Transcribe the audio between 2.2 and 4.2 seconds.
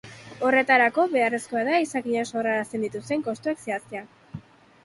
sorrarazten dituzten kostuak zehaztea.